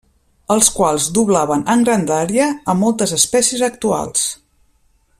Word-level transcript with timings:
Els 0.53 0.69
quals 0.77 1.09
doblaven 1.17 1.65
en 1.75 1.85
grandària 1.89 2.49
a 2.73 2.77
moltes 2.83 3.15
espècies 3.21 3.65
actuals. 3.71 4.27